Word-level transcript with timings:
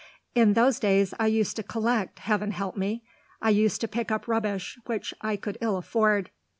In 0.33 0.53
those 0.53 0.79
days 0.79 1.13
I 1.19 1.27
used 1.27 1.55
to 1.57 1.61
collect 1.61 2.17
heaven 2.17 2.49
help 2.53 2.75
me! 2.75 3.03
I 3.39 3.51
used 3.51 3.81
to 3.81 3.87
pick 3.87 4.09
up 4.09 4.27
rubbish 4.27 4.79
which 4.87 5.13
I 5.21 5.35
could 5.35 5.59
ill 5.61 5.77
afford. 5.77 6.31